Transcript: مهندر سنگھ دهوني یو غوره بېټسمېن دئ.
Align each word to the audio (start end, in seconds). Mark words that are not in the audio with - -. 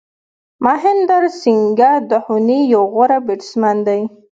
مهندر 0.65 1.23
سنگھ 1.41 1.83
دهوني 2.09 2.59
یو 2.73 2.83
غوره 2.93 3.17
بېټسمېن 3.27 3.77
دئ. 3.87 4.01